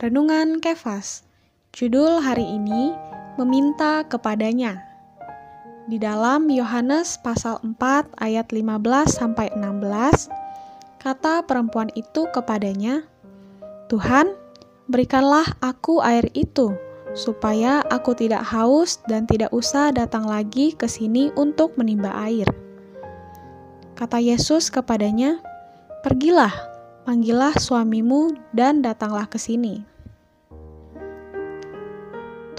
Renungan 0.00 0.64
Kefas. 0.64 1.28
Judul 1.76 2.24
hari 2.24 2.48
ini 2.48 2.96
meminta 3.36 4.00
kepadanya. 4.08 4.80
Di 5.84 6.00
dalam 6.00 6.48
Yohanes 6.48 7.20
pasal 7.20 7.60
4 7.60 8.08
ayat 8.16 8.48
15 8.48 8.80
sampai 9.12 9.52
16, 9.52 10.32
kata 11.04 11.44
perempuan 11.44 11.92
itu 11.92 12.24
kepadanya, 12.32 13.04
"Tuhan, 13.92 14.32
berikanlah 14.88 15.44
aku 15.60 16.00
air 16.00 16.32
itu." 16.32 16.72
Supaya 17.12 17.82
aku 17.88 18.14
tidak 18.14 18.44
haus 18.46 19.02
dan 19.10 19.26
tidak 19.26 19.50
usah 19.50 19.90
datang 19.90 20.26
lagi 20.26 20.74
ke 20.74 20.86
sini 20.86 21.34
untuk 21.34 21.74
menimba 21.74 22.14
air." 22.26 22.46
Kata 23.98 24.16
Yesus 24.16 24.72
kepadanya, 24.72 25.42
"Pergilah, 26.00 26.52
panggillah 27.04 27.52
suamimu 27.56 28.32
dan 28.56 28.80
datanglah 28.80 29.28
ke 29.28 29.36
sini." 29.36 29.84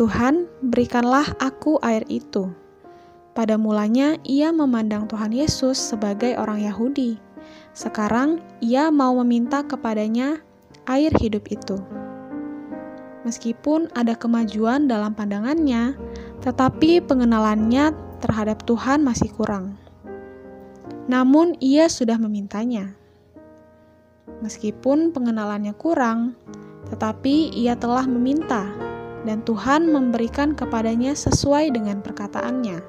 Tuhan, 0.01 0.49
berikanlah 0.65 1.37
aku 1.37 1.77
air 1.85 2.01
itu. 2.09 2.49
Pada 3.37 3.55
mulanya 3.55 4.17
ia 4.25 4.51
memandang 4.51 5.07
Tuhan 5.07 5.31
Yesus 5.31 5.79
sebagai 5.79 6.35
orang 6.35 6.65
Yahudi. 6.65 7.15
Sekarang 7.71 8.43
ia 8.59 8.91
mau 8.91 9.15
meminta 9.23 9.63
kepadanya 9.63 10.43
air 10.89 11.13
hidup 11.15 11.47
itu. 11.47 11.79
Meskipun 13.21 13.93
ada 13.93 14.17
kemajuan 14.17 14.89
dalam 14.89 15.13
pandangannya, 15.13 15.93
tetapi 16.41 17.05
pengenalannya 17.05 17.93
terhadap 18.17 18.65
Tuhan 18.65 19.05
masih 19.05 19.29
kurang. 19.33 19.77
Namun 21.05 21.53
ia 21.61 21.85
sudah 21.85 22.17
memintanya. 22.17 22.97
Meskipun 24.41 25.13
pengenalannya 25.13 25.77
kurang, 25.77 26.33
tetapi 26.89 27.53
ia 27.53 27.77
telah 27.77 28.09
meminta 28.09 28.65
dan 29.21 29.45
Tuhan 29.45 29.93
memberikan 29.93 30.57
kepadanya 30.57 31.13
sesuai 31.13 31.77
dengan 31.77 32.01
perkataannya. 32.01 32.81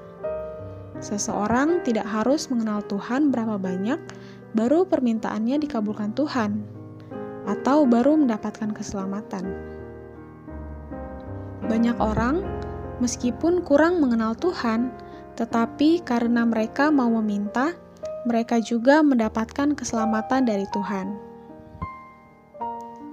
Seseorang 1.03 1.85
tidak 1.85 2.09
harus 2.09 2.49
mengenal 2.49 2.81
Tuhan 2.89 3.29
berapa 3.35 3.59
banyak 3.59 4.01
baru 4.57 4.87
permintaannya 4.87 5.61
dikabulkan 5.61 6.15
Tuhan, 6.17 6.63
atau 7.45 7.85
baru 7.85 8.17
mendapatkan 8.17 8.71
keselamatan. 8.71 9.45
Banyak 11.73 11.97
orang, 12.05 12.45
meskipun 13.01 13.65
kurang 13.65 13.97
mengenal 13.97 14.37
Tuhan, 14.37 14.93
tetapi 15.41 16.05
karena 16.05 16.45
mereka 16.45 16.93
mau 16.93 17.09
meminta, 17.09 17.73
mereka 18.29 18.61
juga 18.61 19.01
mendapatkan 19.01 19.73
keselamatan 19.73 20.45
dari 20.45 20.69
Tuhan. 20.69 21.17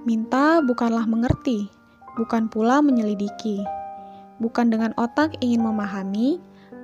Minta 0.04 0.60
bukanlah 0.60 1.08
mengerti, 1.08 1.72
bukan 2.20 2.52
pula 2.52 2.84
menyelidiki, 2.84 3.64
bukan 4.44 4.68
dengan 4.68 4.92
otak 5.00 5.40
ingin 5.40 5.64
memahami, 5.64 6.36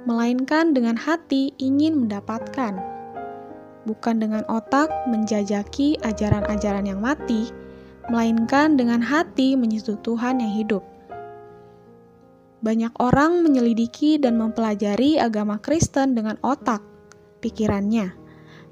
melainkan 0.09 0.73
dengan 0.73 0.97
hati 0.97 1.53
ingin 1.61 2.09
mendapatkan, 2.09 2.73
bukan 3.85 4.17
dengan 4.17 4.49
otak 4.49 4.89
menjajaki 5.13 6.01
ajaran-ajaran 6.01 6.89
yang 6.89 7.05
mati, 7.05 7.53
melainkan 8.09 8.81
dengan 8.81 9.05
hati 9.05 9.61
menyentuh 9.61 10.01
Tuhan 10.01 10.41
yang 10.41 10.57
hidup. 10.57 10.96
Banyak 12.65 12.97
orang 12.97 13.45
menyelidiki 13.45 14.17
dan 14.17 14.41
mempelajari 14.41 15.21
agama 15.21 15.61
Kristen 15.61 16.17
dengan 16.17 16.41
otak, 16.41 16.81
pikirannya, 17.45 18.17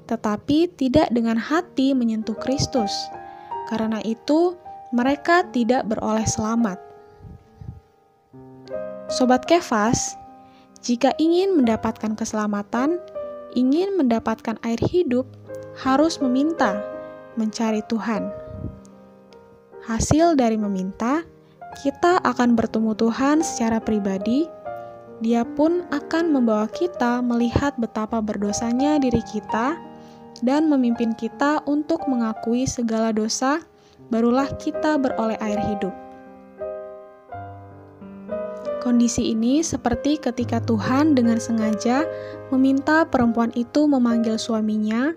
tetapi 0.09 0.73
tidak 0.73 1.13
dengan 1.13 1.37
hati 1.37 1.93
menyentuh 1.93 2.37
Kristus. 2.37 2.91
Karena 3.69 4.01
itu, 4.01 4.57
mereka 4.93 5.45
tidak 5.49 5.85
beroleh 5.89 6.25
selamat. 6.25 6.77
Sobat 9.05 9.45
Kefas, 9.45 10.17
jika 10.81 11.13
ingin 11.21 11.53
mendapatkan 11.57 12.17
keselamatan, 12.17 12.97
ingin 13.53 13.97
mendapatkan 13.97 14.57
air 14.65 14.81
hidup, 14.81 15.29
harus 15.81 16.17
meminta, 16.21 16.81
mencari 17.37 17.85
Tuhan. 17.85 18.29
Hasil 19.85 20.33
dari 20.33 20.57
meminta, 20.57 21.21
kita 21.75 22.23
akan 22.23 22.55
bertemu 22.55 22.95
Tuhan 22.95 23.43
secara 23.43 23.83
pribadi. 23.83 24.47
Dia 25.19 25.43
pun 25.43 25.87
akan 25.91 26.31
membawa 26.31 26.67
kita 26.71 27.23
melihat 27.23 27.75
betapa 27.79 28.19
berdosanya 28.19 28.99
diri 28.99 29.23
kita 29.23 29.79
dan 30.43 30.67
memimpin 30.67 31.15
kita 31.15 31.63
untuk 31.67 32.03
mengakui 32.07 32.67
segala 32.67 33.15
dosa 33.15 33.63
barulah 34.11 34.47
kita 34.59 34.99
beroleh 34.99 35.39
air 35.39 35.59
hidup. 35.71 35.95
Kondisi 38.83 39.33
ini 39.33 39.65
seperti 39.65 40.21
ketika 40.21 40.61
Tuhan 40.61 41.17
dengan 41.17 41.41
sengaja 41.41 42.05
meminta 42.53 43.01
perempuan 43.01 43.49
itu 43.57 43.89
memanggil 43.89 44.37
suaminya 44.37 45.09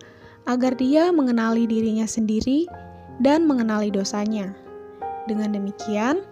agar 0.48 0.72
dia 0.80 1.12
mengenali 1.12 1.68
dirinya 1.68 2.08
sendiri 2.08 2.64
dan 3.20 3.44
mengenali 3.44 3.92
dosanya. 3.92 4.56
Dengan 5.28 5.52
demikian, 5.52 6.24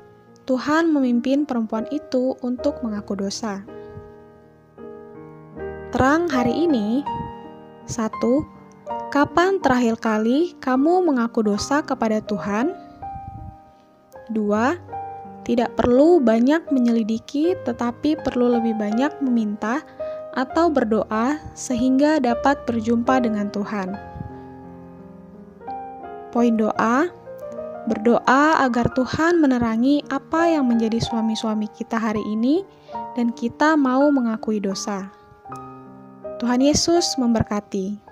Tuhan 0.46 0.94
memimpin 0.94 1.42
perempuan 1.42 1.90
itu 1.90 2.38
untuk 2.40 2.78
mengaku 2.86 3.18
dosa. 3.18 3.66
Terang 5.90 6.30
hari 6.30 6.66
ini, 6.66 7.02
satu, 7.86 8.46
Kapan 9.06 9.62
terakhir 9.64 10.02
kali 10.02 10.58
kamu 10.58 10.98
mengaku 11.06 11.40
dosa 11.46 11.78
kepada 11.80 12.18
Tuhan? 12.20 12.74
2. 14.34 15.46
Tidak 15.46 15.70
perlu 15.78 16.18
banyak 16.18 16.68
menyelidiki, 16.74 17.54
tetapi 17.62 18.18
perlu 18.20 18.58
lebih 18.58 18.74
banyak 18.74 19.22
meminta 19.22 19.80
atau 20.34 20.68
berdoa 20.68 21.38
sehingga 21.54 22.18
dapat 22.18 22.66
berjumpa 22.66 23.22
dengan 23.22 23.46
Tuhan. 23.48 23.94
Poin 26.34 26.54
doa: 26.58 27.06
berdoa 27.86 28.62
agar 28.66 28.90
Tuhan 28.92 29.38
menerangi 29.38 30.02
apa 30.10 30.50
yang 30.50 30.66
menjadi 30.66 30.98
suami-suami 30.98 31.70
kita 31.70 31.98
hari 31.98 32.22
ini, 32.26 32.66
dan 33.14 33.30
kita 33.32 33.78
mau 33.78 34.10
mengakui 34.10 34.58
dosa. 34.58 35.10
Tuhan 36.36 36.60
Yesus 36.60 37.16
memberkati. 37.16 38.05